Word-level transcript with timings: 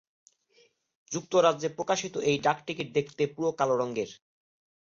যুক্তরাজ্যে 1.11 1.69
প্রকাশিত 1.77 2.15
এই 2.29 2.37
ডাকটিকিট 2.45 2.87
দেখতে 2.97 3.23
পুরো 3.33 3.49
কালো 3.59 3.75
রঙের। 3.81 4.09